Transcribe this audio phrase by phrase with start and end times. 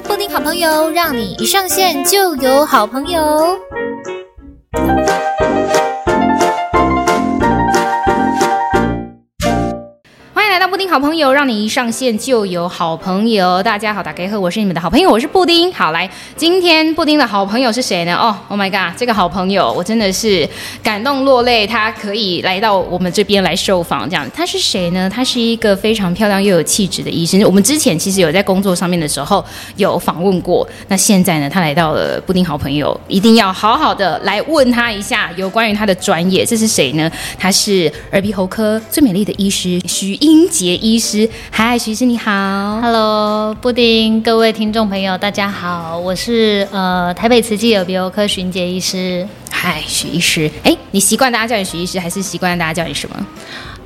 [0.00, 3.56] 布丁好朋友，让你一上线就有好朋友。
[11.18, 13.62] 有，让你一上线就有好朋友。
[13.62, 15.72] 大家好，大家好，我是你们的好朋友，我是布丁。
[15.72, 18.14] 好，来，今天布丁的好朋友是谁呢？
[18.14, 20.48] 哦，Oh my God，这个好朋友我真的是
[20.82, 21.66] 感动落泪。
[21.66, 24.28] 他可以来到我们这边来受访，这样。
[24.34, 25.08] 他是谁呢？
[25.08, 27.40] 他是一个非常漂亮又有气质的医生。
[27.44, 29.44] 我们之前其实有在工作上面的时候
[29.76, 30.66] 有访问过。
[30.88, 36.44] 那现在呢，他来到了布丁好朋友，一定要好好的来问他一下有关于他的专业。
[36.44, 37.10] 这是谁呢？
[37.38, 41.05] 他是耳鼻喉科最美丽的医师徐英杰医师，
[41.52, 53.26] 嗨，徐医师你好，Hello，布丁，各位听众朋友，大家好，我是呃台北慈济耳鼻喉科许英洁医师，嗨，徐医师，哎，你习惯大家叫你徐医师，还是习惯大家叫你什么？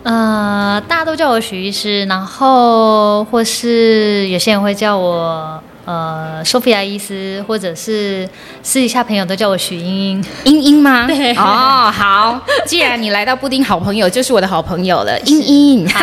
[0.02, 8.27] 呃，大家都叫我徐医师，然后或是有些人会叫我呃 Sophia 医师，或者是
[8.62, 11.05] 私底下朋友都叫我许英英，英英吗？
[11.12, 15.86] 对，哦，好，既然你来到布丁好朋友，就是我的好朋友了，英英。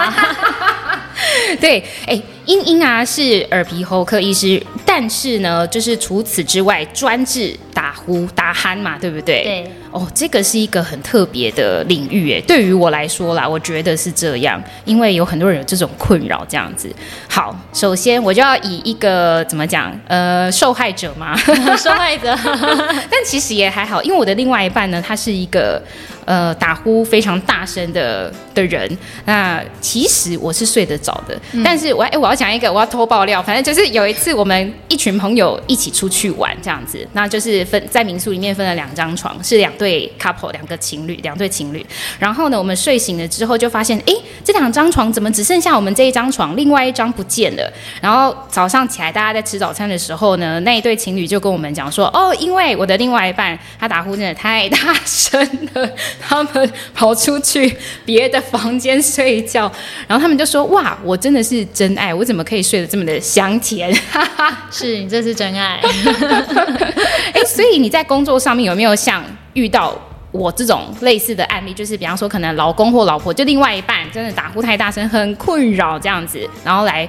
[1.61, 4.61] 对，哎，茵茵啊是耳鼻喉科医师，
[4.99, 9.43] 但是呢，就是除此之外，专治打呼、打鼾嘛，对不对？
[9.43, 9.71] 对。
[9.91, 16.91] 哦，这个是一个很特别的领域，诶，对于我来说啦，我觉得是这样，因为有很多人有这种困扰，这样子。
[17.29, 21.37] 好，首先我就要以一个怎么讲，呃，受害者嘛，
[21.77, 22.35] 受害者，
[23.09, 25.79] 但其实也还好，因为我的另外一半呢，他是一个。
[26.27, 41.85] 呃，打呼非常大声的的人，那其实我是睡得着的，嗯、但是我哎，我要讲一个，我要偷爆料，反正就是有一次我们一群朋友一起出去玩这样子，那就是分在民宿里面分了两张床，是两对 couple，两个情侣，两对情侣。
[42.19, 47.73] 然后呢，我们睡醒了之后就发现，哎，这两张床怎么只剩下我们这一张床，另外一张不见了。
[48.01, 55.39] 然后早上起来，大家在吃早餐的时候呢，那一对情侣就跟我们讲说，哦，因为我的另外一半他打呼真的太大声
[55.73, 55.89] 了。
[56.19, 59.71] 他们跑出去别的房间睡觉，
[60.07, 65.79] 然后他们就说：“哇，我真的是真爱，我怎么可以睡得这么的香甜？”哈 哈是你这是真爱。
[67.33, 69.23] 哎，所以你在工作上面有没有像
[69.53, 69.93] 遇到
[70.31, 71.73] 我这种类似的案例？
[71.73, 77.07] 就是比方说，可能老公或老婆就另外一半真的打呼太大声，很困扰这样子，然后来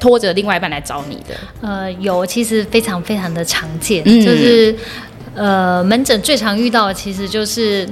[0.00, 1.34] 拖着另外一半来找你的。
[1.60, 4.76] 呃，有，其实非常非常的常见，嗯、就是
[5.34, 7.88] 呃，门诊最常遇到的其实就是。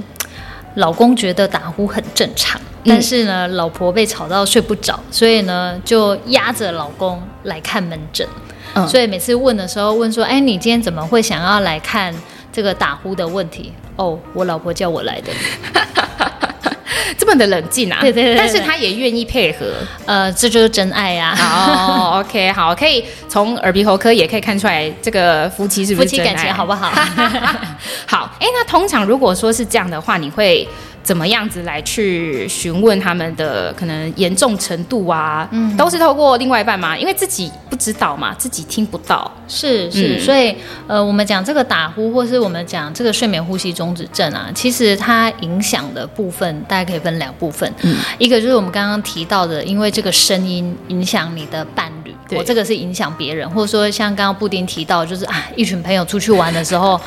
[0.77, 8.27] 老公觉得打呼很正常，但是呢，嗯、老婆被吵到睡不着，所以呢，就压着老公来看门诊。
[8.75, 12.13] 嗯、所以每次问的时候，问说：“哎，你今天怎么会想要来看
[12.51, 15.31] 这个打呼的问题？”哦，我老婆叫我来的。
[17.17, 17.99] 这么的冷静啊！
[18.01, 19.65] 对对，对对对，但是他也愿意配合，
[20.05, 22.19] 呃，这就是真爱呀、啊！
[22.19, 26.09] 哦，OK，好，可以从耳鼻喉科也可以看出来，这个夫妻是不是？
[26.09, 26.91] 夫妻感情好不好？
[28.05, 30.67] 好，哎，那通常如果说是这样的话，你会？
[31.05, 35.47] 怎么样子来去询问他们的可能严重程度啊？
[35.51, 36.97] 嗯，都是透过另外一半嘛？
[36.97, 39.31] 因为自己不知道嘛，自己听不到。
[39.47, 40.55] 是是，嗯、所以
[40.87, 47.71] 呃，我们讲这个打呼，或是我们讲这个睡眠呼吸中止症啊，其实它影响的部分大概可以分两部分。
[47.83, 56.99] 嗯，一个就是我们刚刚提到的，因为这个声音影响你的伴侣，我对、哦、这个是影响别人，或者说像刚刚布丁提到，就是啊，一群朋友出去玩的时候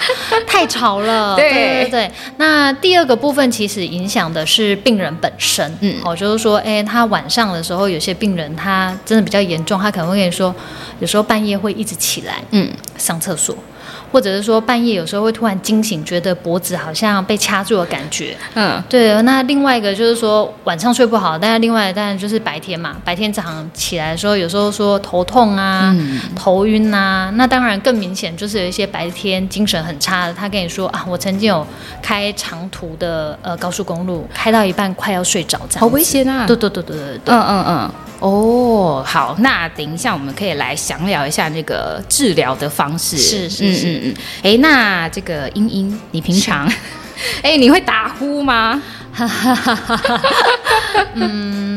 [0.47, 1.35] 太吵了。
[1.37, 2.11] 对对对对。
[2.37, 3.88] 那第二个部分其实。
[3.89, 10.55] 影响的是病人本身，嗯，哦，就是说，哎，他晚上的时候，有些病人他真的比较严重，他可能会跟你说，
[11.01, 13.57] 有时候半夜会一直起来，嗯，上厕所。
[14.11, 18.37] 或者是说半夜有时候会突然惊醒，觉得脖子好像被掐住的感觉。
[18.55, 19.21] 嗯，对。
[19.23, 27.31] 那另外一个就是说晚上睡不好，但是另外当然就是白天嘛，白天早上起来的时候，有时候说头痛啊、嗯、头晕啊。
[27.35, 31.67] 那当然更明显就是有一些白天精神很差的，他跟你说啊，我曾经有
[32.03, 35.81] 开长途的呃高速公路，开到一半快要睡着，这样。
[35.81, 36.47] 好危险啊！
[36.47, 37.35] 对对对对对对。
[37.35, 37.91] 嗯嗯嗯。
[38.21, 43.17] 哦，好，那等一下我们可以来详聊一下那个治疗的方式。
[43.17, 43.93] 是是是。
[43.93, 46.67] 嗯嗯哎，那这个英英，你平常，
[47.43, 48.83] 哎是，你会打呼吗？
[49.13, 50.01] 哈 哈
[51.15, 51.68] 嗯，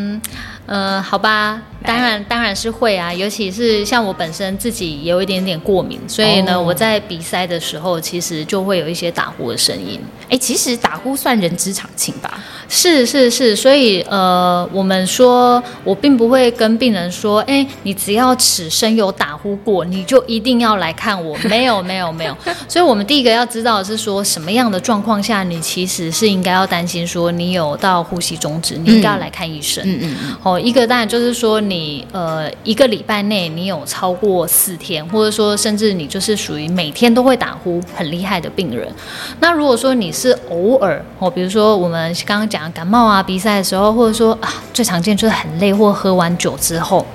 [0.71, 1.61] 呃，好吧。
[1.83, 9.99] 当然，当然是会啊，尤其是像我本身自己有一点点过敏，所以呢，哦、我在鼻塞的时候，其实就会有一些打呼的声音。
[10.29, 12.41] 哎，其实打呼算人之常情吧？
[12.69, 21.35] 是是是，所以呃，我们说，我并不会跟病人说，哎，你只要此生有打呼过，你就一定要来看我。
[21.49, 22.37] 没有没有没有。
[22.69, 29.83] 所以我们第一个要知道的是说，什么样的状况下，你其实是应该要担心说，你有到呼吸中止，你应该要来看医生。
[29.83, 30.35] 嗯嗯嗯。
[30.43, 31.61] 哦，一个当然就是说。
[31.61, 38.91] 你呃一个礼拜内你有超过四天，或者说甚至你就是属于每天都会打呼很厉害的病人，
[39.39, 47.05] 那如果说你是偶尔哦，比如说我们刚刚讲感冒啊、鼻塞的时候，或者说啊最常见就是很累或喝完酒之后，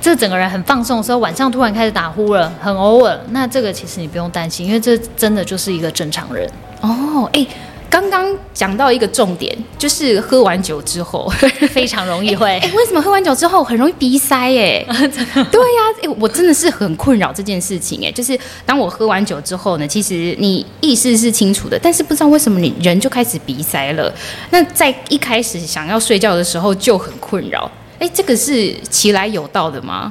[0.00, 6.48] 这整个人很放松的时候，晚上突然开始打呼了，很偶尔，那这个其实你不用担心，因为这真的就是一个正常人
[6.80, 7.46] 哦，哎。
[7.92, 11.30] 刚刚讲到一个重点，就是喝完酒之后
[11.70, 12.72] 非常容易会、欸。
[12.74, 14.34] 为什么喝完酒之后很容易鼻塞？
[14.56, 18.02] 哎，对呀、啊，我真的是很困扰这件事情。
[18.02, 24.10] 哎，就是当我喝完酒之后呢，其实你意识是清楚的，但是不知道为什么你人就开始鼻塞了。
[24.48, 27.70] 那在一开始想要睡觉的时候就很困扰。
[27.98, 30.08] 哎，这个是其来有道的吗？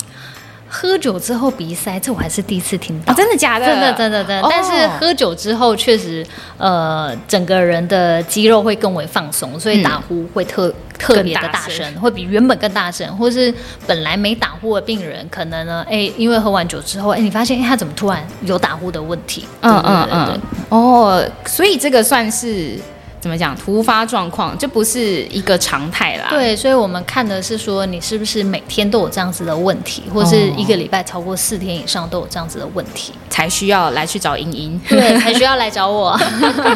[0.74, 3.12] 喝酒之后鼻塞，这我还是第一次听到。
[3.12, 3.66] 哦、真的假的？
[3.66, 4.42] 真的真的真的。
[4.42, 6.26] 哦、但是喝酒之后，确实，
[6.58, 13.06] 呃，整个人的肌肉会更为放松，所以打呼会特、嗯、特别的大声，会比原本更大声。
[13.18, 13.54] 或是
[13.86, 19.46] 本来没打呼的病人，可能呢，哎，因为喝完酒之后，哎，你发现，哎，他怎么突然有打呼的问题？
[19.60, 20.42] 嗯嗯嗯。
[20.70, 22.80] 哦，所以这个算是。
[23.22, 23.56] 怎么讲？
[23.56, 26.26] 突发状况，这不是一个常态啦。
[26.32, 34.82] 对，所以我们看的是说，你是不是每天都有这样子的问题，或是一个礼拜超过四天以上都有这样子的问题，才需要来去找英英。
[34.90, 36.20] 对，才需要来找我。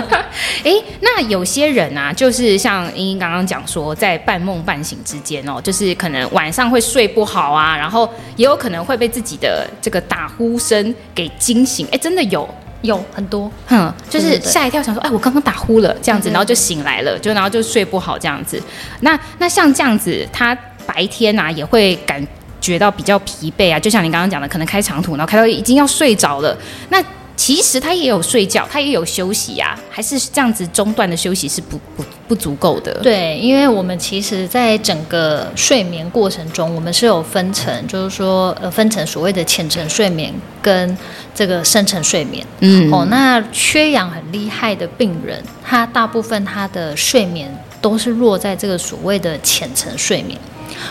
[0.63, 0.71] 哎，
[1.01, 11.88] 那有些人啊，就是像英英刚刚讲说，在半梦半醒之间哦，就是可能晚上会睡不好啊，然后也有可能会被自己的这个打呼声给惊醒。
[11.92, 12.47] 哎，真的有。
[12.86, 18.62] 有很多，哼，就是吓一跳，想说，哎，我刚刚打呼了，这样子，然后就醒来了，就然后就睡不好，这样子。
[19.02, 22.26] 那那像这样子，他白天啊也会感
[22.62, 26.58] 觉到比较疲惫啊，就像你刚刚讲的，可能开长途，然后开到已经要睡着了。
[26.90, 27.04] 那
[27.36, 32.94] 其实他也有睡觉，他也有休息呀、啊，还是这样子中断的休息是不不不足够的。
[33.04, 40.98] 对，因为我们其实在整个睡眠过程中，我们是有分成，就是说呃分成所谓的浅层睡眠跟
[41.34, 42.46] 这个深层睡眠。
[42.62, 50.40] 嗯，哦，那缺氧很厉害的病人，他大部分他的睡眠都是落在这个所谓的浅层睡眠。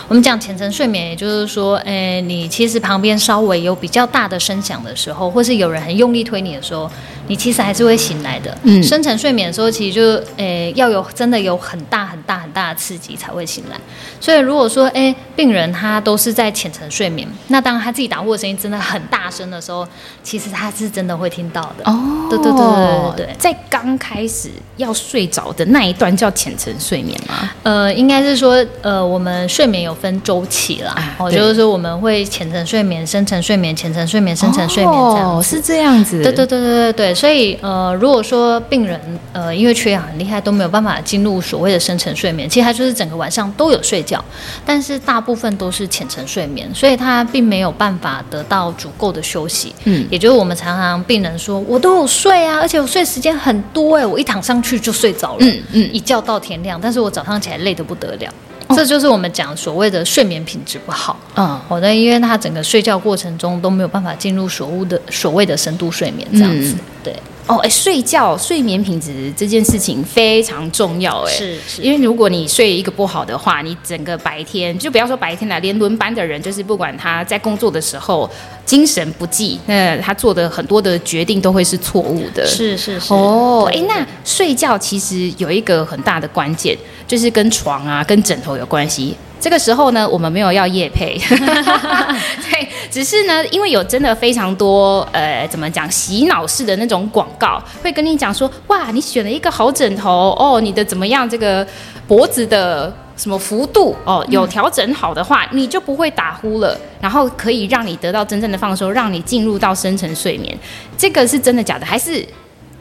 [0.07, 6.89] 我们讲浅层睡眠，也就是说，诶，你其实旁边稍微有比较大的声响的时候，或是有人很用力推你的时候。
[7.27, 8.55] 你其实还是会醒来的。
[8.61, 13.75] 嗯，深层睡眠的时候，其实就诶要有真的有很大很大很大的刺激才会醒来。
[14.21, 19.87] 所以如果说诶病人他都是在浅层睡眠，那当他自己打呼的声音真的很大声的时候，
[20.21, 21.91] 其实他是真的会听到的。
[21.91, 27.49] 哦，对对对对对对，在刚开始要睡着的那一段叫浅层睡眠吗？
[27.63, 30.95] 呃，应该是说呃我们睡眠有分周期啦。
[31.17, 35.37] 哦，就是说我们会浅层睡眠、深层睡眠、浅层睡眠、深层睡眠这样。
[35.37, 36.21] 哦，是这样子。
[36.21, 37.15] 对对对对对对。
[37.15, 38.99] 所以，呃，如果说病人，
[39.33, 44.23] 呃，因为缺氧很厉害，都没有办法进入所谓的深层睡眠，其实他就是整个晚上都有睡觉，
[44.65, 49.73] 但是大部分都是浅层睡眠，所以他并没有办法得到足够的休息。
[49.85, 58.31] 嗯，也就是我们常常病人说，我都有睡啊，而且我睡时间很多哎、欸，我一躺上去就睡着了，嗯嗯，一觉到天亮，但是我早上起来累得不得了。
[58.69, 61.19] 这就是我们讲所谓的睡眠品质不好。
[61.35, 66.73] 嗯，好的，因为他整个睡觉过程中都没有办法进入所谓的所谓的深度睡眠这样子。
[66.73, 67.15] 嗯、对，
[67.47, 78.29] 哦，哎，睡觉睡眠品质这件事情非常重要，哎，是是，因为如果你睡一个不好的话，你整个白天就不要说白天了，连轮班的人，就是不管他在工作的时候
[78.65, 82.45] 精神不济，那他做的很多的决定都会是错误的。
[82.47, 83.13] 是是是。
[83.13, 86.77] 哦，哎，那睡觉其实有一个很大的关键。
[87.07, 89.15] 就是跟床啊、跟枕头有关系。
[89.39, 101.65] 这个时候呢，我们没有要夜配， 对，只是呢，因为有真的非常多呃，怎么讲洗脑式的那种广告，会跟你讲说，哇，你选了一个好枕头哦，你的怎么样，这个
[102.07, 110.57] 脖子的什么幅度哦，有调整好的话，你就不会打呼了，然后可以让你得到真正的放松，让你进入到深层睡眠。
[110.97, 111.85] 这个是真的假的？
[111.85, 112.25] 还是？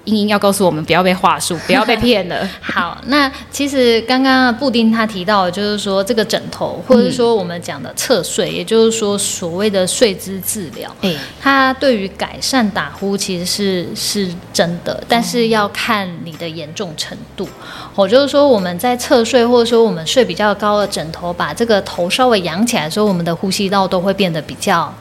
[0.04, 2.48] 英英要告诉我们，不要被话术， 不要被骗了。
[2.60, 17.48] 好，那其实刚刚布丁他提到的，就是说这个枕头，或者说我们讲的侧睡，嗯、也就是说所谓的睡姿治疗，哎，它对于改善打呼其实是是真的，但是要看你的严重程度。
[17.94, 24.92] 我、哦、就是说我们在侧睡，或者说我们睡比较高的枕头，把这个头稍微扬起来的时候，我们的呼吸道都会变得比较。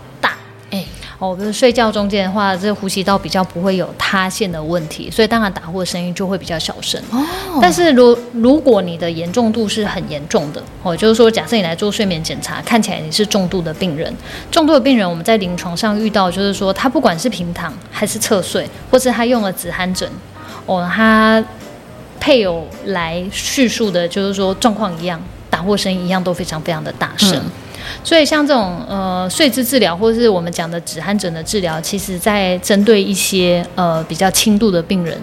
[1.20, 7.01] 哦，比如睡觉中间的话，这个呼吸道比较不会有塌陷的问题，所以当然打呼的声音就会比较小声。
[7.12, 14.13] 哦，但是如如果你的严重度是很严重的，哦，就是说假设你来做睡眠检查，看起来你是重度的病人，
[14.51, 20.10] 重度的病人我们在临床上遇到，就是说他不管是平躺还是侧睡，或是他用了止鼾枕，
[20.65, 21.43] 哦，他
[22.20, 27.38] 配偶来叙述的就是说状况一样，打呼声一样都非常非常的大声。
[27.38, 27.51] 嗯
[28.04, 35.20] 所以像这种呃睡姿治疗，或是我们讲的止鼾枕的治疗，其实在针对一些呃比较轻度的病人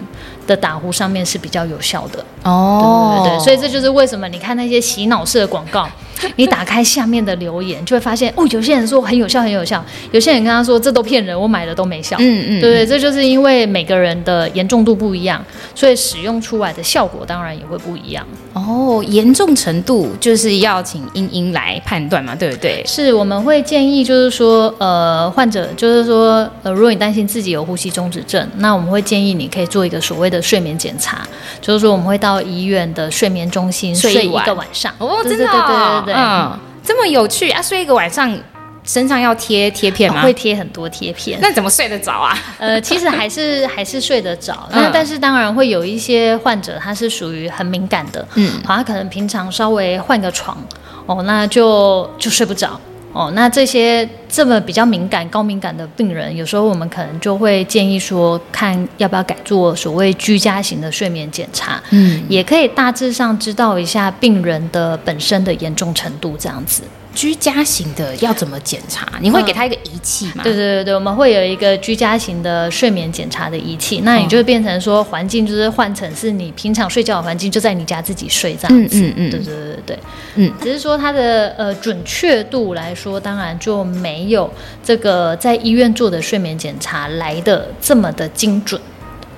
[0.47, 2.23] 的打呼上面是比较有效的。
[2.43, 5.87] 哦，对对对，所以这就是为什么你看那些洗脑式的广告，
[6.37, 9.79] 你打开下面的留言，就会发现哦，有些人说很有效，很有效；
[10.11, 12.17] 有些人跟他说这都骗人，我买了都没效。
[12.19, 15.43] 嗯嗯，对对，这就是因为每个人的严重度不一样，
[15.75, 18.25] 所以使用出来的效果当然也会不一样。
[18.53, 22.83] 哦，严重程度就是要请英英来判断嘛，对不对？
[22.85, 31.25] 是，我们会建议就是说，呃，患者就是说，呃，如果你担心自己有呼吸中止症，那我们会建议你可以做一个所谓的睡眠检查，
[31.61, 34.93] 就是说我们会到医院的睡眠中心睡一个晚上。
[34.97, 36.51] 哦，真的，对对对对，嗯，
[36.83, 37.61] 这么有趣啊！
[37.61, 38.37] 睡一个晚上。
[38.83, 40.21] 身上要贴贴片吗？
[40.23, 41.39] 会贴很多贴片。
[41.41, 42.37] 那怎么睡得着啊？
[42.57, 44.67] 呃，其实还是 还是睡得着。
[44.71, 48.27] 那、嗯、但是当然会有一些患者，他是属于很敏感的。
[48.35, 50.57] 嗯，好，他可能平常稍微换个床，
[51.05, 52.79] 哦，那就就睡不着。
[53.13, 61.83] 哦，那这些这么比较敏感、高敏感的病人，有时候我们可能就会建议说，看要不要改做所谓居家型的睡眠检查。
[61.89, 66.83] 嗯，也可以大致上知道一下病人的本身的严重程度，这样子。
[67.13, 69.07] 居家型的要怎么检查？
[69.19, 70.35] 你会给他一个仪器吗？
[70.37, 74.01] 嗯、对对对对，我们会有一个居家型的睡眠检查的仪器。
[74.05, 78.97] 那你就会变成说，环境就是换成是你平常睡觉的环境，就在你家自己睡这样子。
[79.01, 79.99] 嗯嗯嗯，对对对对
[80.35, 84.51] 嗯，只是说它的呃准确度来说，当然就没有
[84.83, 88.81] 这个在医院做的睡眠检查来的这么的精准。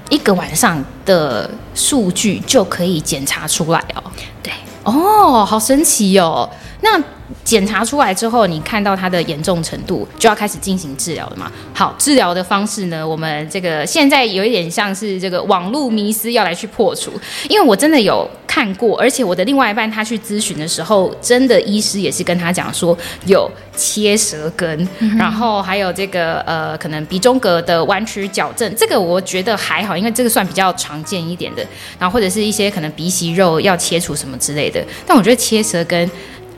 [0.10, 4.04] 一个晚上的数据就可以检查出来哦。
[4.44, 4.54] 对，
[4.84, 6.48] 哦，好神奇哦。
[6.82, 7.02] 那
[7.44, 11.52] 检查出来之后，你看到它的严重程度，就要开始进行治疗了嘛？
[11.74, 17.12] 好，治疗的方式呢，我们这个现在有一点像是这个网络迷思要来去破除，
[17.50, 31.66] 因为我真的有看过，而且我的另外一半他去咨询的时候，真的医师也是跟他讲说有切舌根，嗯、然后还有这个呃可能鼻中隔的弯曲矫正，这个我觉得还好，因为这个算比较常见一点的，
[32.00, 36.10] 然后或者是一些可能鼻息肉要切除什么之类的，但我觉得切舌根。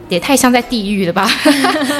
[0.10, 1.26] 也太像在地狱了吧？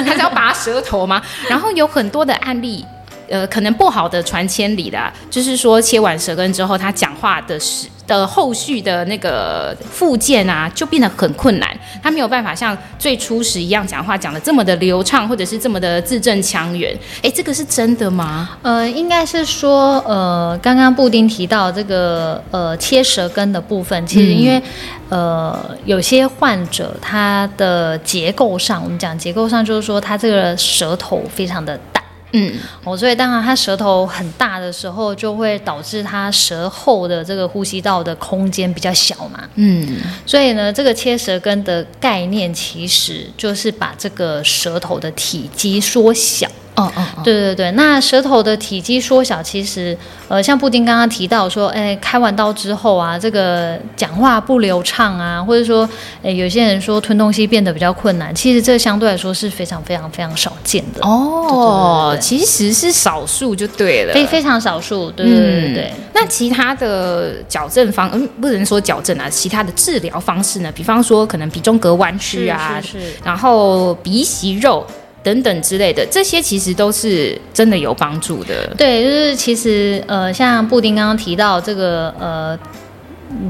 [0.06, 1.20] 他是要拔舌头吗？
[1.48, 2.84] 然后有很多的案例，
[3.28, 11.68] 呃，可能不好的传千里啦，就是说切完舌根之后，他讲话的时的后续的那个附件啊，就变得很困难。
[12.02, 16.96] 他没有办法像最初时一样讲话讲的这么的流畅，或者是这么的字正腔圆。
[17.22, 18.58] 哎，这个是真的吗？
[18.62, 24.58] 呃，应该是说，呃，刚刚布丁提到这个呃切舌根的部分，其实因为。
[24.58, 24.62] 嗯
[25.08, 31.95] 呃，有些患者他的结构上，我们讲结构上就是说他这个舌头非常的大，
[32.32, 32.52] 嗯，
[32.84, 46.50] 哦，所以当然他舌头很大的时候，就会导致他舌后的这个呼吸道的空间比较小嘛，嗯，所以呢，这个切舌根的概念其实就是把这个舌头的体积缩小。
[46.76, 47.22] 哦哦，哦。
[47.24, 49.96] 对对对，那舌头的体积缩小，其实
[50.28, 55.88] 呃，像布丁刚刚提到说，哎，开完刀之后啊，这个讲话不流畅啊，或者说，
[56.22, 61.00] 哎，有些人说吞东西变得比较困难，其实这相对来说是非常非常非常少见的。
[61.06, 66.04] 哦，对对对对，其实是少数就对了，非非常少数，对对对对，对、嗯。
[66.12, 70.70] 那其他的矫正方，嗯，不能说矫正啊，其他的治疗方式呢？
[70.72, 73.12] 比方说可能鼻中隔弯曲啊，是，是，是。
[73.24, 74.86] 然后鼻息肉。
[75.26, 78.64] 等等之类的，这些其实都是真的有帮助的。
[78.78, 82.56] 对，就是其实呃，像布丁刚刚提到这个呃，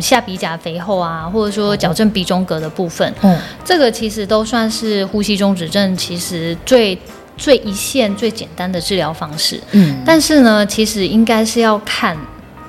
[0.00, 6.98] 下鼻甲肥厚啊，或者说矫正鼻中隔的部分，嗯，这个其实都算是呼吸中止症其实最
[7.36, 9.60] 最一线最简单的治疗方式。
[9.72, 12.16] 嗯，但是呢，其实应该是要看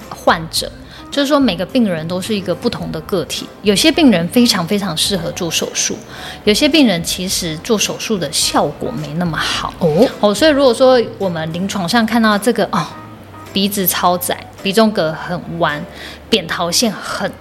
[0.09, 0.69] 患者。
[1.17, 3.47] 就是说，每个病人都是一个不同的个体。
[3.63, 5.97] 有些病人非常非常适合做手术，
[6.43, 10.07] 有些病人其实做手术的效果没那么好哦。
[10.19, 12.85] 哦，所以如果说我们临床上看到这个哦，
[13.51, 15.83] 鼻子超窄，鼻中隔很弯，
[16.29, 17.31] 扁桃腺很。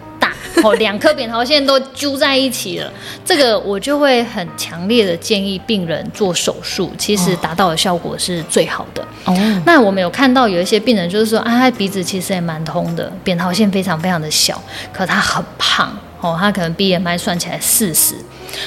[0.62, 2.92] 哦，两颗扁桃腺都揪在一起了，
[3.24, 9.06] 这个我就会很强烈的建议病人做手术，其实达到的效果是最好的。
[9.24, 14.62] 哦，那我们有看到有一些病人就是说，啊，他鼻子其实也蛮通的，扁桃腺非常非常的小，
[14.92, 15.96] 可他很胖。
[16.18, 18.14] 哦，他可能 BMI 算起来四十，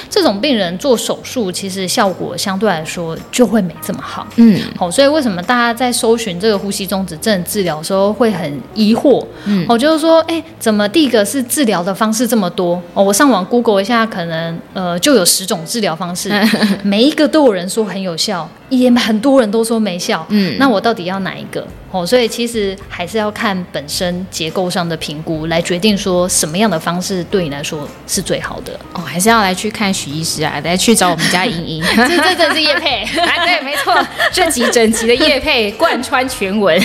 [0.08, 4.26] 这种病人做手术其实效果相对来说就会没这么好。
[4.36, 9.24] 嗯，好、哦，所以为什么大家在搜寻这个呼吸中止症治疗的时候会很疑惑？
[9.44, 12.80] 嗯，哦，就是说，哎，怎么第一个是治疗的方式这么多？
[12.94, 16.30] 哦，我上网 Google 一下，可能呃就有十种治疗方式，
[16.82, 18.48] 每一个都有人说很有效。
[18.70, 21.66] 也很多人都说没效，嗯，那我到底要哪一个？
[21.90, 28.78] 哦，所以其实还是要看本身结构上的评估来决定说什么样的方式对你来说是最好的。
[28.92, 29.80] 哦，还是要来去看。
[29.80, 33.96] 看许医师啊，来去找我们家莹莹， 这这是叶配， 啊，对，没错，
[34.30, 36.78] 这集整集的叶配贯穿全文。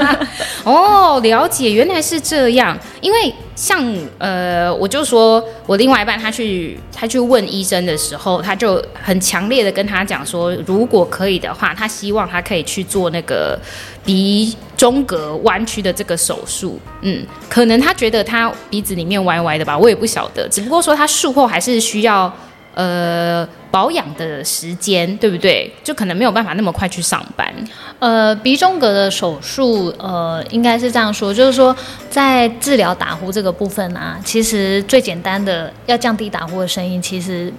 [0.62, 3.34] 哦，了解，原来是这样，因为。
[3.56, 3.84] 像
[4.18, 13.58] 呃，我就说我另外一半他去他去问医生的时候，他就很强烈的跟他讲说，如果可以的话，他希望他可以去做那个
[14.04, 16.80] 鼻中隔弯曲的这个手术。
[17.02, 20.48] 嗯，可能他觉得他鼻子里面歪歪的吧，我也不晓得。
[20.48, 22.32] 只不过说他术后还是需要
[22.74, 23.48] 呃。
[23.74, 25.68] 保养的时间对不对？
[25.82, 27.52] 就可能没有办法那么快去上班。
[27.98, 31.74] 呃，鼻中隔的手术，呃，应该是这样说，就是说
[32.08, 37.52] 在治疗打呼这个部分啊，其实最简单的要降低打呼的声音，其实。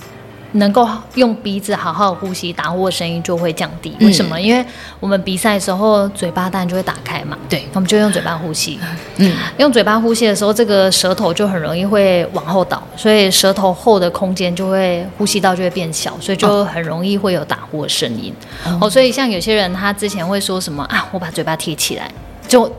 [0.56, 3.96] 能够用鼻子好好呼吸，打呼的声音就会降低。
[4.02, 4.38] 为什么？
[4.38, 4.66] 嗯、因为
[5.00, 7.38] 我们比赛的时候，嘴巴当然就会打开嘛。
[7.50, 8.80] 对，我们就用嘴巴呼吸。
[9.18, 18.34] 嗯，用嘴巴呼吸的时候，这个舌头就很容易会往后倒，所以舌头后的空间就会呼吸道就会变小，所以就很容易会有打呼的声音。
[18.66, 22.10] 哦，哦，所以像有些人他之前会说什么啊，我把嘴巴贴起来
[22.48, 22.72] 就。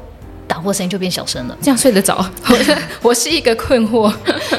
[0.57, 2.27] 打呼声音就变小声了，这样睡得着？
[3.03, 4.11] 我是一个困惑。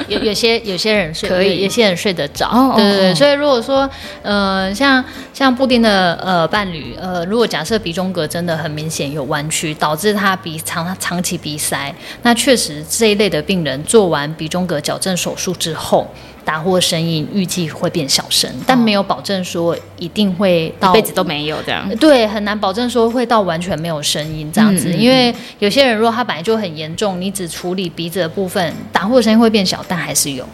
[0.07, 2.75] 有有些有些人睡可以，有些人睡得着。
[2.75, 3.89] 对对对，所以如果说
[4.21, 16.07] 呃，像像布丁的呃伴侣呃，如果假设鼻中隔真的很明显有弯曲，导致他鼻长长期鼻塞，那确实这一类的病人做完鼻中隔矫正手术之后。
[16.47, 21.85] 打呼的声音预计会变小声，但没有保证说一定会到一辈子都没有这样。
[21.97, 30.47] 对，很难保证说会到完全没有声音这样子，嗯嗯嗯，因为有些人如果他本来就很严重，你只处理鼻子的部分，打呼的声音会变小，但还是有。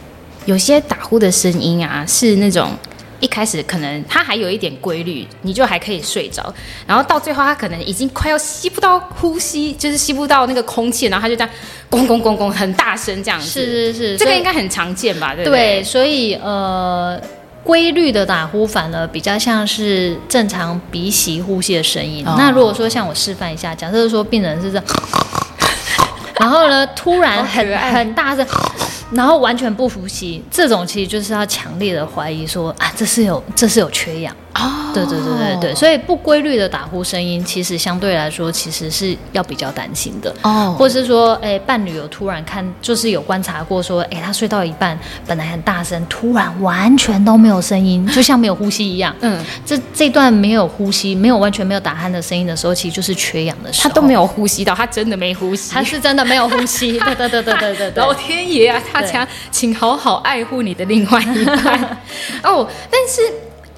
[0.47, 2.71] 有些打呼的声音啊，是那种。
[3.23, 6.53] 一开始可能它还有一点规律，你就还可以睡着，
[6.85, 11.49] 然后到最后它可能已经快要吸不到呼吸，就是吸不到那个空气，然后它就这样
[11.89, 13.47] 咣咣咣咣很大声这样子。
[13.47, 15.33] 是是是，这个应该很常见吧？
[15.33, 15.77] 对不对？
[15.79, 17.17] 对，所以呃，
[17.63, 22.27] 规律的打呼反而比较像是正常鼻息呼吸的声音。
[22.27, 24.83] 哦、那如果说像我示范一下，假设说病人是这样，
[26.43, 28.45] 然后呢突然很很大声。
[29.11, 34.35] 然后完全不服气，这种其实就是要强烈的怀疑说啊，这是有这是有缺氧。
[34.55, 40.75] 哦，对对对对对，所以不规律的打呼声音，其实相对来说，其实是要比较担心的哦。
[40.77, 49.15] 或是说，哎，伴侣有突然看，就是有观察过，说，哎，他睡到一半，本来很大声，突然完全都没有声音，就像没有呼吸一样。
[49.21, 53.89] 嗯，这这段没有呼吸，没有完全没有打鼾的声音的时候，其实就是缺氧的时候。
[53.89, 56.99] 他都没有呼吸到，他真的没呼吸， 他是真的没有呼吸。
[56.99, 58.03] 对对对对对对对。
[58.03, 61.97] 老天爷啊，大家请好好爱护你的另外一半
[62.43, 62.67] 哦。
[62.91, 63.21] 但是。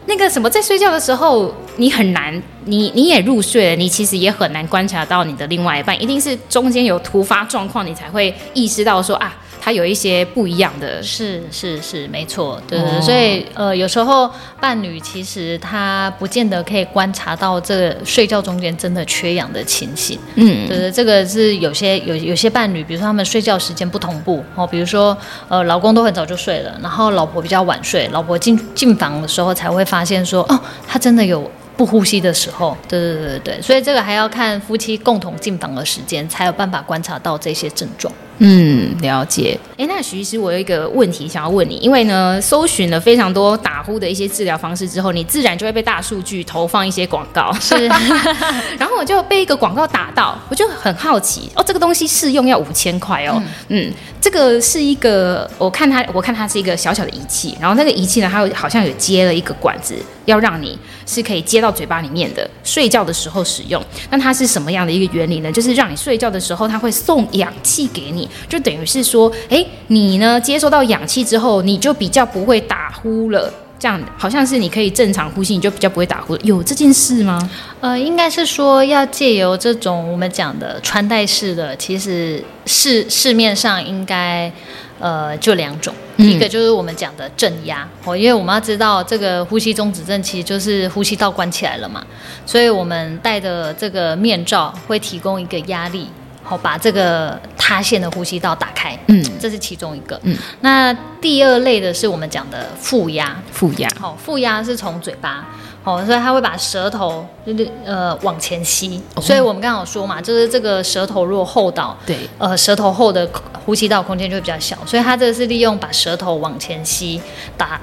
[0.08, 9.36] 那个什么，在睡觉的时候，你很难，你你也入睡了，你其实也很难观察到你的另外一半，一定是中间有突发状况，你才会意识到说啊。
[9.66, 14.30] 他有一些不一样的，是是是，没错，对对，对、哦、所以呃，有时候
[14.62, 31.50] 伴侣其实他不见得可以观察到这个睡觉中间真的缺氧的情形，嗯，对对，这个是有些有有些伴侣，比如说他们睡觉时间不同步哦，比如说呃，老公都很早就睡了，然后老婆比较晚睡，老婆进进房的时候才会发现说，哦，他真的有。
[31.78, 38.14] 不呼吸的时候，对对对对对，所以这个还要看夫妻共同进房的时间，才有办法观察到这些症状。
[38.40, 39.58] 嗯，了解。
[39.78, 47.88] 哎，那徐医师，我有一个问题想要问你，因为呢，搜寻了非常多打呼的一些治疗方式之后，你自然就会被大数据投放一些广告，是。
[48.78, 59.96] 然后我就被一个广告打到，我就很好奇，哦，这个东西试用要五千块哦，嗯，嗯，这个是一个，我看它，我看它是一个小小的仪器，然后那个仪器呢，它有好像有接了一个管子，
[60.26, 63.82] 要让你是可以接到嘴巴里面的，睡觉的时候使用。
[64.10, 65.52] 那它是什么样的一个原理呢？
[65.52, 68.30] 就是让你睡觉的时候，它会送氧气给你。
[68.50, 73.52] 就等于是说，哎，你呢接收到氧气之后，你就比较不会打呼了。
[73.78, 76.36] 这样好像是你可以正常呼吸，你就比较不会打呼。
[76.38, 77.52] 有这件事吗？
[77.82, 84.52] 呃，应该是说要借由这种我们讲的穿戴式的，其实市市面上应该
[85.00, 92.06] 呃就两种，嗯、一个就是我们讲的镇压哦，因为我们要知道这个呼吸中止症其实就是呼吸道关起来了嘛，
[92.46, 96.08] 所以我们戴的这个面罩会提供一个压力。
[96.48, 100.18] 好，把这个塌陷的呼吸道打开，嗯，这是其中一个。
[100.24, 103.90] 嗯，那第二类的是我们讲的负压，负压。
[104.00, 105.48] 好，负压是从嘴巴，
[105.84, 109.02] 哦，所以它会把舌头就是呃往前吸。
[109.16, 113.28] 哦、所以我们刚刚有说嘛，就是这个舌头如果后倒，对，呃，舌头厚的
[113.66, 117.20] 呼吸道空间就会比较小，所以它这个是利用把舌头往前吸，
[117.58, 117.82] 打打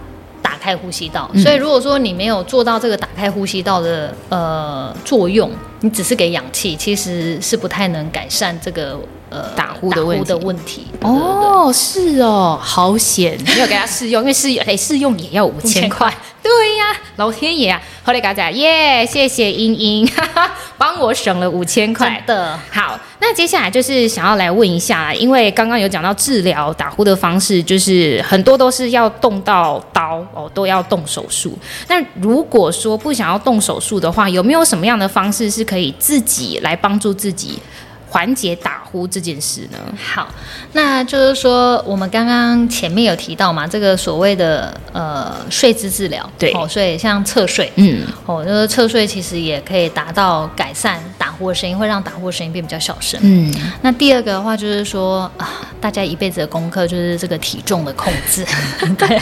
[0.63, 1.29] 开呼吸道。
[1.35, 8.97] 嗯、所以如果说你没有做到这个打开呼吸道的呃作用，你只是给氧气，其实是不太能改善这个。
[9.33, 22.59] 呃，打呼的问的问题哦，是哦，好险，没有给他试用，因为试用，哎，试用也要五千块， 对呀，老天爷啊，后来，嘎仔，耶，谢谢英英，哈哈，帮我省了五千块的。
[22.71, 31.59] 好，那接下来就是想要来问一下，因为刚刚有讲到治疗打呼的方式，就是很多都是要动到刀哦，都要动手术。
[31.89, 37.59] 那如果说不想要动手术的话，有没有什么样的方式是可以自己来帮助自己？
[38.13, 39.79] 缓解打呼这件事呢？
[39.97, 40.29] 好，
[40.73, 53.19] 那就是说，我们刚刚前面有提到嘛，这个所谓的呃睡姿治疗，对，哦，所以像侧睡，嗯，哦，就是侧睡其实也可以达到改善打呼的声音，会让打呼的声音变比较小声。
[53.23, 55.49] 嗯，那第二个的话就是说啊，
[55.81, 58.45] 大家一辈子的功课就是这个体重的控制。
[58.99, 59.19] 对，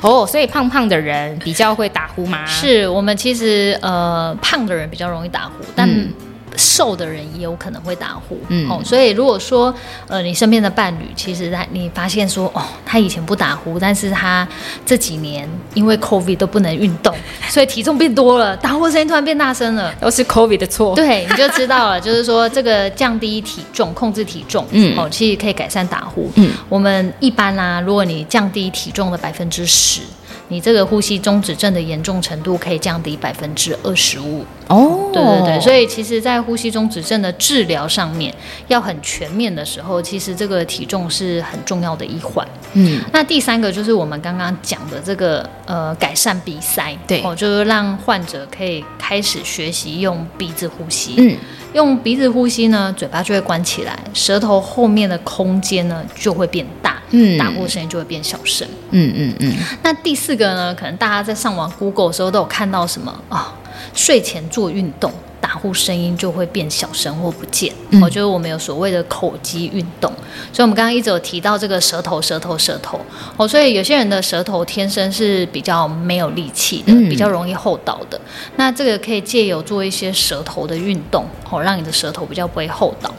[0.00, 2.46] 哦，所以胖胖的人比较会打呼吗？
[2.46, 5.90] 是我们其实呃胖的人比较容易打呼，但。
[5.90, 6.08] 嗯
[6.56, 9.74] 瘦的人也有可能会打呼，嗯，哦，所以如果说，
[10.08, 14.46] 呃，你身边的伴侣，其实他你发现说，哦，他以前不打呼，但是他
[14.84, 17.14] 这几年因为 COVID 都不能运动，
[17.48, 30.00] 所以体重变多了，打呼声音突然变大声了，都是 COVID 的错，对，你就知道了，就是说这个降低体重，控制体重，嗯，哦，其实可以改善打呼，嗯，我们一般啦、啊，如果你降低体重的百分之十。
[30.48, 34.44] 你这个呼吸中止症的严重程度可以降低百分之二十五。
[34.68, 38.34] 哦，对对对，所以其实，在呼吸中止症的治疗上面
[38.68, 42.46] 要很全面的时候，其实这个体重是很重要的一环。
[42.74, 51.14] 嗯，那第三个就是我们刚刚讲的这个呃，改善鼻塞，对哦，就是让患者可以开始学习用鼻子呼吸。
[51.18, 51.36] 嗯，
[51.74, 56.92] 用鼻子呼吸呢，嘴巴就会关起来，舌头后面的空间呢就会变大。
[57.14, 58.66] 嗯，打呼声音就会变小声。
[58.90, 59.52] 嗯嗯嗯。
[59.82, 60.74] 那第四个呢？
[60.74, 63.52] 可能大家在上网 Google 的时候都有看到什么啊、哦？
[63.94, 67.72] 睡前做运动，打呼声音就会变小声或不见。
[68.00, 70.10] 我觉得我们有所谓的口肌运动，
[70.52, 73.00] 所以我们刚刚一直有提到这个舌头、舌头、舌头。
[73.36, 78.20] 哦，所以有些人的舌头天生是比较没有力气的，比较容易后倒的。
[78.56, 83.12] 那这个可以借由做一些舌头的运动，哦，让你的舌头比较不会后倒。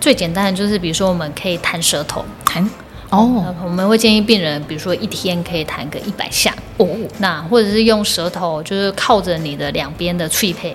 [0.00, 2.68] 最简单的就是，比如说我们可以弹舌头，弹。
[3.10, 10.74] 哦，我们会建议病人，比如说一天可以弹个一百下哦，那或者是用舌头，就是靠着你的两边的脆配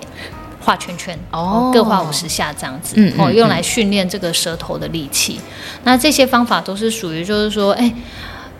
[0.60, 5.40] 画圈圈哦，各画五十下这样子，嗯，哦，用来训练这个舌头的力气。
[5.84, 7.94] 那这些方法都是属于，就是说，哎。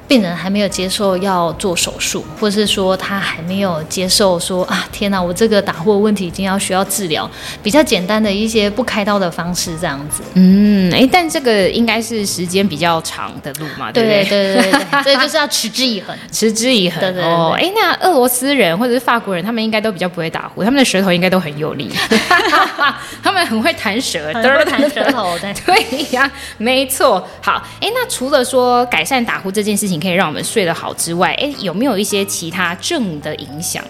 [0.08, 7.30] 病人还没有接受要做手术，或是说他还没有接受说啊，天哪，我这个打呼的问题已经要需要治疗，
[7.64, 10.22] 比较简单的一些不开刀的方式这样子。
[10.36, 14.24] 嗯，哎，但这个应该是时间比较长的路嘛，对不对？
[14.26, 17.00] 对对对对，所以就是要持之以恒，持之以恒。
[17.00, 17.32] 对对对。
[17.32, 21.90] 哦，哎，那俄罗斯人或者是法国人，他们应该都比较不会打呼，他们的舌头应该都很有力，
[23.24, 25.52] 他们很会弹舌，都是弹舌头的。
[25.66, 27.28] 对呀，没错。
[27.42, 29.95] 好，哎，那除了说改善打呼这件事情。
[30.00, 33.84] 可以让我们睡得好之外，哎，有没有一些其他正的影响？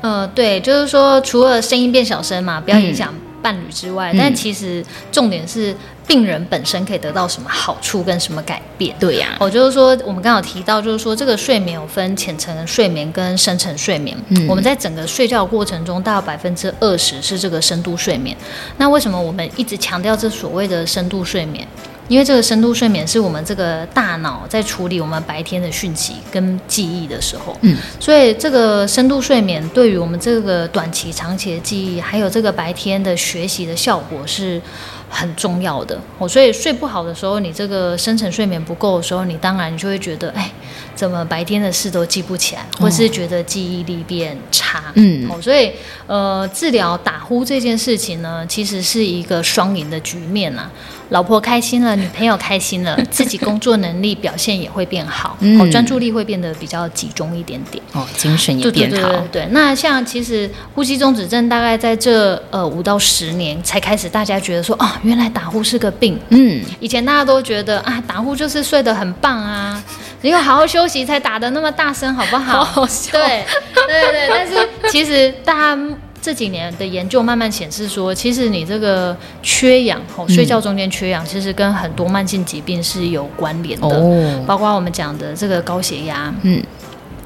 [0.00, 5.74] 呃，对，就是说，除了声音变小声嘛，不要影响伴侣之外，嗯、但其实重点是
[6.06, 8.94] 病人本身可以得到什么好处跟什么改变？
[9.00, 14.16] 对呀、啊，我就是说，我们刚好提到，就是说，这个睡眠有分浅层睡眠跟深层睡眠。
[14.28, 18.36] 嗯，我们在整个睡觉过程中，大概百分之二十是这个深度睡眠。
[18.76, 21.66] 那为什么我们一直强调这所谓的深度睡眠？
[22.08, 34.60] 因为这个深度睡眠是我们这个大脑在处理我们白天的讯息跟记忆的时候，嗯，所以这个深度睡眠对于我们这个短期、长期的记忆，还有这个白天的学习的效果是
[35.08, 35.98] 很重要的。
[36.18, 40.50] 哦，所以睡不好的时候，你这个深层睡眠不够的时候，你当然就会觉得，哎，
[40.94, 45.72] 怎么白天的事都记不起来，或是觉得记忆力变差，嗯，哦，所以
[46.06, 50.70] 呃，治疗打呼这件事情呢，其实是一个双赢的局面啊。
[51.12, 58.96] 老婆开心了，女朋友开心了， 自己工作能力表现也会变好，嗯、哦，专注力会变得比较集中一点点，哦，精神也变好。
[58.96, 66.18] 对对对，对，那像其实呼吸中止症大概在这呃五到十年才开始，大家觉得说啊，原来打呼是个病。
[66.30, 69.84] 嗯，以前大家都觉得啊，打呼就是睡得很棒啊，
[70.22, 72.64] 你要好好休息才打得那么大声，好不好？
[72.64, 73.12] 好好笑。
[73.12, 73.44] 对
[73.74, 75.82] 对对，但是其实大家。
[76.22, 86.62] 这几年的研究慢慢显示说，其实你这个缺氧，哦，睡觉中间缺氧，其实跟很多慢性疾病是有关联的，哦，包括我们讲的这个高血压，嗯，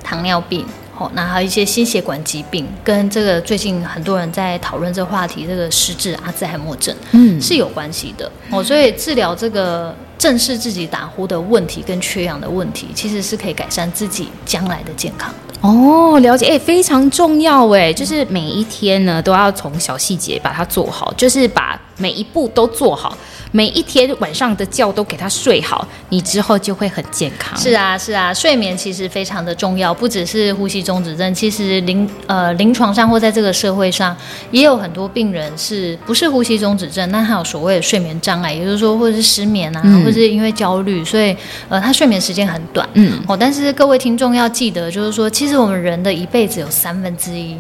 [0.03, 0.65] 糖尿病，
[0.99, 8.33] 哦，那还有一些心血管疾病，跟这个最近很多人在讨论这个话题，这个失智阿兹海默症，嗯，是有关系的。
[8.51, 8.65] 哦。
[8.65, 9.95] 所以治疗这个
[10.27, 16.19] 正视自己打呼的问题跟缺氧的问题，其实是可以改善自己将来的健康的哦。
[16.19, 23.17] 了解，哎，非常重要哎，就是每一天呢都要从小细节把它做好，就是把每一步都做好。
[23.53, 27.59] 每一天晚上的觉都给他睡好，你之后就会很健康。
[27.59, 34.15] 是啊，是啊，睡眠其实非常的重要，不只是呼吸中止症，其实临呃临床上或在这个社会上，
[34.51, 41.35] 也有很多病人是不是呼吸中止症，那他有所谓的睡眠障碍，也就是说或者是失眠啊，嗯、或者是因为焦虑，所以
[41.71, 42.87] 呃他睡眠时间很短。
[42.95, 47.57] 嗯，哦，但是各位听众要记得，就是说，其实我们人的一辈子有三分之一。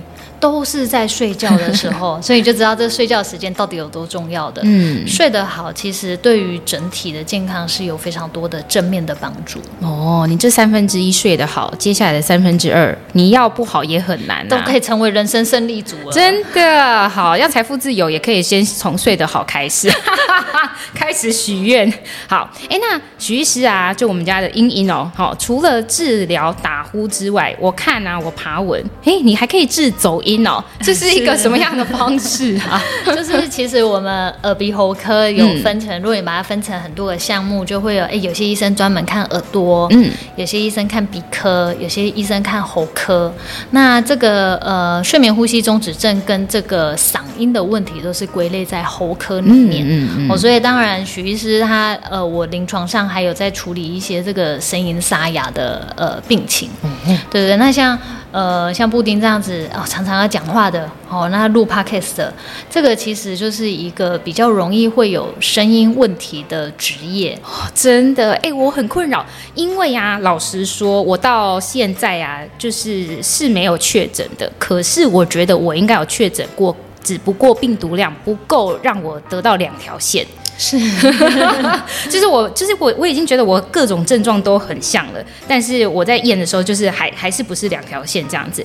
[0.46, 4.62] 都是在睡觉的时候， 所以你就知道这睡觉时间到底有多重要的。
[4.64, 9.58] 嗯，睡得好，其实对于整体的健康是有非常多的正面的帮助。
[9.80, 16.12] 哦，你这三分之一睡得好，接下来的三分之二你要不好也很难，啊，都可以成为人生胜利组了。
[16.12, 19.90] 真的好，要财富自由也可以先从睡得好开始，
[20.94, 21.92] 开始许愿。
[22.28, 32.82] 好，哎，那许医师啊，就我们家的茵茵哦，好，除了治疗打呼之外，我看啊，我爬文，哎，你还可以治走音哦， 这是一个什么样的方式啊？
[33.14, 43.32] 就是其实我们耳鼻喉科有分成，嗯、如果你把它分成很多个项目，就会有哎，有些医生专门看耳朵，嗯，有些医生看鼻科，有些医生看喉科。
[43.70, 57.98] 那这个呃睡眠呼吸中止症跟这个嗓音的问题都是归类在喉科里面，嗯嗯，嗯哦，所以当然许医师他呃，我临床上还有在处理一些这个声音沙哑的呃病情，嗯嗯，对对，那像。
[58.32, 62.32] 呃，像布丁这样子哦，常常要讲话的哦，那录 podcast 的，
[62.68, 67.38] 这个其实就是一个比较容易会有声音问题的职业。
[67.44, 80.26] 哦，真的，哎，我很困扰，因为呀，老实说，我到现在啊，就是是没有确诊的，可是我觉得我应该有确诊过，只不过病毒量不够让我得到两条线。
[80.58, 80.78] 是，
[82.08, 88.64] 就是我，就是我，我已经觉得我各种症状都很像了，但是我在验的时候，就是还还是不是两条线这样子。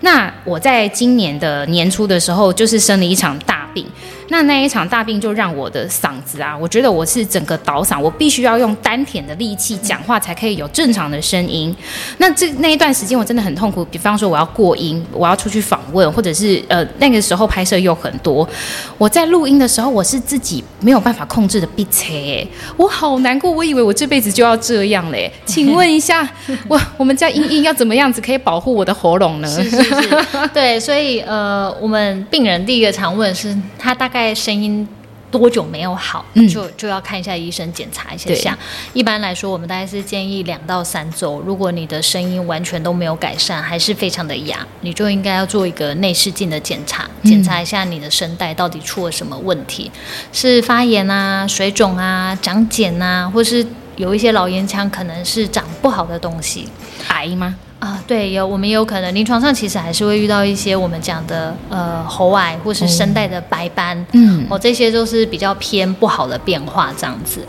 [0.00, 3.86] 那我在今年的年初的时候，就是生了一场大病。
[4.30, 11.74] 那那一场大病就让我的嗓子啊，我觉得我是整个倒嗓，我必须要用丹田的力气讲话才可以有正常的声音。
[12.18, 18.48] 那这那一段时间我真的很痛苦，比方说我要过音，我要出去访问，或者是呃那个时候拍摄又很多，
[18.96, 25.28] 我在录音的时候我是自己没有办法控制的闭嘴，我好难过，我以为我这辈子就要这样嘞。
[25.44, 26.28] 请问一下，
[26.68, 29.48] 我我们家英英要怎么样子可以保护我的喉咙呢？
[29.48, 34.19] 是是是， 对，所以呃，我们病人第一个常问是，他大概。
[34.20, 34.86] 在声音
[35.30, 38.58] 多久没有好，嗯、就就要看一下医生检查一下下。
[38.92, 41.40] 一般来说，我们大概是建议两到三周。
[41.46, 50.00] 如果你的声音完全都没有改善，还是非常的哑，你就应该要做一个内视镜的检查，检查一下你的声带到底出了什么问题，嗯、
[50.32, 53.64] 是发炎啊、水肿啊、长茧啊，或是
[54.00, 56.66] 有一些老烟枪，可能是长不好的东西，
[57.08, 57.54] 癌吗？
[57.78, 67.46] 啊，对，有我们也有可能临床上其实还是会遇到一些我们讲的呃喉癌或是声带的白斑，嗯，哦，这些都是比较偏不好的变化这样子。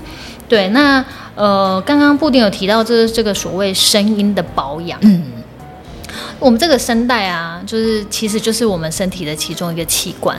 [0.49, 1.03] 对，那
[1.35, 5.23] 呃刚刚布丁有提到这这个所谓声音的保养，嗯，
[6.39, 10.37] 我们这个声带啊，就是其实就是我们身体的其中一个器官。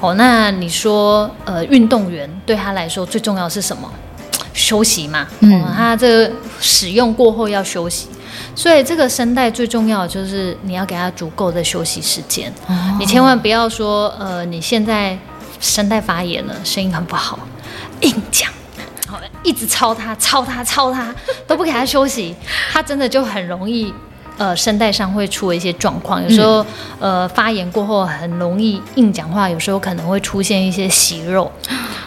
[0.00, 3.88] 哦，那你说呃运动员对他来说最重要是什么？
[4.58, 8.08] 休息嘛，嗯，哦，他这个使用过后要休息。
[8.54, 12.52] 所以这个声带最重要的就是你要给它足够的休息时间。
[12.66, 15.16] 哦、你千万不要说，呃，你现在
[15.60, 17.38] 声带发炎了，声音很不好，
[18.00, 18.50] 硬讲，
[19.06, 21.14] 好，一直操它，操它，操它，
[21.46, 22.34] 都不给它休息，
[22.72, 23.94] 它真的就很容易。
[24.36, 26.62] 呃，声带上会出一些状况，有时候、
[27.00, 31.50] 嗯、呃发炎过后很容易硬讲话，有时候可能会出现一些息肉。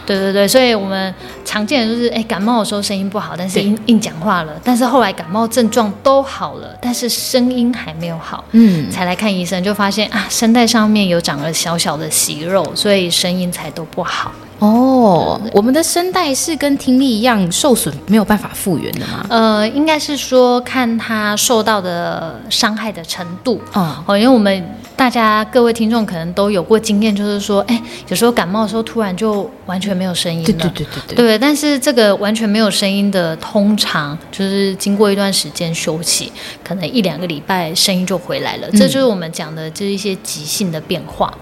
[0.04, 14.32] 对对对，所以我们常见的就是，哎，感冒的时候声音不好，但是硬硬讲话了，但是后来感冒症状都好了，但是声音还没有好，嗯，才来看医生，就发现啊，声带上面有长了小小的息肉，所以声音才都不好。
[14.58, 19.26] 哦，我们的声带是跟听力一样受损，没有办法复原的吗？
[19.28, 23.60] 呃，应该是说看它受到的伤害的程度。
[23.72, 30.44] 哦，因为我们大家各位听众可能都有过经验，就是说，哎，有时候感冒的时候突然就完全没有声音了。
[30.44, 31.16] 对对对对对。
[31.16, 36.30] 对，但是这个完全没有声音的，通常就是经过一段时间休息，
[36.62, 38.68] 可能一两个礼拜声音就回来了。
[38.70, 41.32] 嗯，这就是我们讲的，就是一些急性的变化。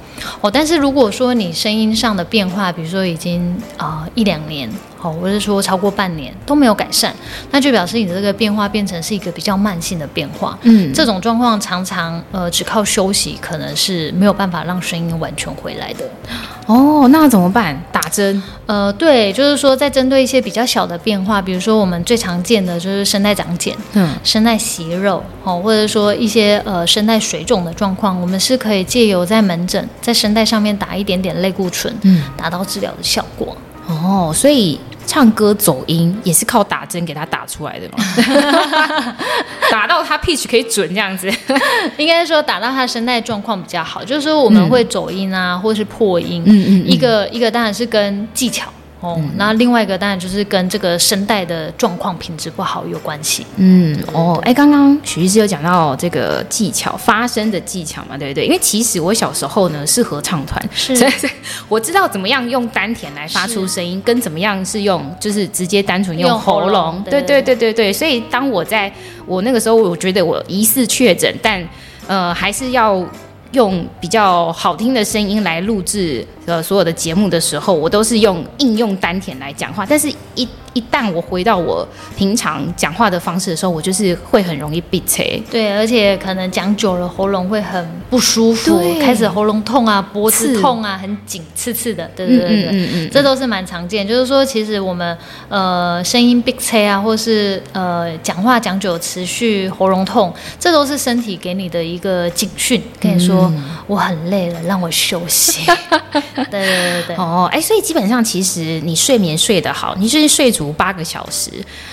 [0.40, 7.14] 哦，但是如果说你声音上的变化，比如说已经啊、呃、一两年好，或者说超过半年都没有改善，
[7.50, 10.58] 那就表示你的这个变化变成是一个比较慢性的变化。
[10.62, 16.04] 嗯，这种状况常常呃只靠休息可能是没有办法让声音完全回来的。
[16.66, 17.82] 哦，那怎么办？
[17.90, 18.40] 打针？
[18.66, 33.56] 呃，对，就是说在针对一些比较小的变化，比如说我们最常见的就是声带长茧，嗯，声带息肉，哦，或者说一些呃声带水肿的状况，我们是可以借由在门诊在声带上面打一点点类固醇，嗯，达到治疗的效果。
[33.88, 34.78] 哦，所以
[35.10, 37.98] 唱歌走音也是靠打针给他打出来的吗？
[39.68, 41.28] 打到他 pitch 可以准这样子，
[41.98, 48.72] 应该说打到他声带状况比较好，就是说我们会走音啊，嗯、或是破音，嗯嗯，嗯，一个一个当然是跟技巧。
[49.00, 53.46] 哦，那另外一个当然就是跟这个声带的状况品质不好有关系。
[53.56, 58.44] 嗯，哦，哎，刚刚许医师有讲到这个技巧，发声的技巧嘛，对不对？
[58.44, 61.12] 因为其实我小时候呢是合唱团，是，所以
[61.66, 67.02] 我知道怎么样用丹田来发出声音，跟怎么样是用就是直接单纯用喉咙。
[67.08, 68.92] 对对对对对，所以当我在
[69.24, 71.66] 我那个时候，我觉得我疑似确诊，但
[72.06, 73.02] 呃还是要。
[73.52, 80.48] 用比较好听的声音来录制呃所有的节目的时候，我都是用应用丹田来讲话，但是一。
[80.72, 85.42] 一旦我回到我平常讲话的方式的时候，我就是会很容易闭塞。
[85.50, 92.08] 对，而且可能讲久了喉咙会很不舒服，开始喉咙痛啊，脖子痛啊，很紧刺刺的。
[92.14, 94.06] 对对对对，嗯嗯嗯，这都是蛮常见。
[94.06, 95.16] 就是说，其实我们
[95.48, 105.66] 呃声音闭塞啊，或是呃讲话讲久持续喉咙痛，这都是身体给你的一个警讯，跟你说、嗯、我很累了，让我休息。
[106.36, 107.16] 对对对对。
[107.18, 110.48] 哦，哎，所以基本上其实你睡眠睡得好，你就是睡。
[110.50, 111.50] 足八个小时，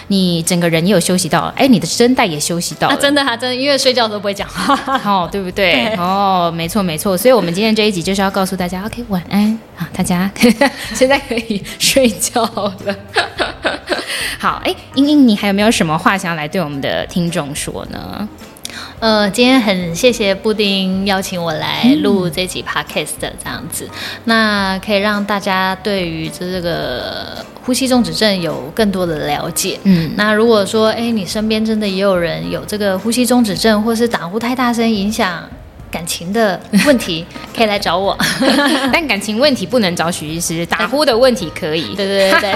[0.07, 5.73] 你整个人也有休息到，哎，你的声带也休息到了，啊、真的哈、啊，真的，因为睡觉都不会讲话， 哦，对不对？
[5.73, 10.29] 对哦，没错没错，所以我们今天这一集就是要告诉大家，OK，晚安啊，大家
[10.93, 12.95] 现在可以 睡觉了。
[14.39, 18.27] 好，哎，英英，你还有没有什么话想要来对我们的听众说呢？
[18.99, 23.91] 呃，今天很谢谢布丁邀请我来录这集 podcast 的这样子，嗯、
[24.25, 29.79] 那可以让大家对于这个呼吸中止症有更多的了解。
[29.83, 35.47] 嗯，那如果说，哎，你身边真的也有人有这个呼吸中止症，或是打呼太大声影响
[35.91, 38.17] 感情的问题 可以来找我，
[38.91, 41.95] 但感情问题不能找许医师，打呼的问题可以。
[41.95, 42.55] 对对对对，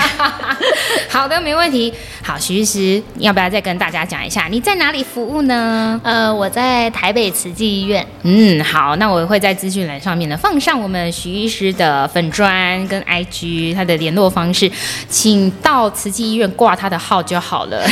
[1.10, 1.94] 好的，没问题。
[2.24, 6.00] 好，许医师，你要不要再跟大家讲一下你在哪里服务呢？
[6.04, 8.06] 呃，我在台北慈济医院。
[8.24, 14.72] 嗯，好，那我会在资讯栏上面呢放上我们许医师的粉砖跟 IG 他的联络方式，
[15.10, 17.84] 请到慈济医院挂他的号就好了，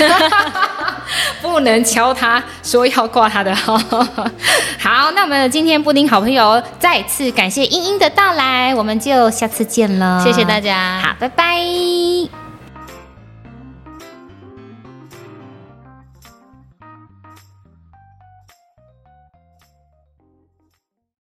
[1.41, 3.78] 不能敲他说要挂他的号。
[4.78, 5.30] 好，那。
[5.30, 12.48] 我们今天布丁好朋友再次感谢英英的到来，我们就下次见了，谢谢大家，好，拜拜。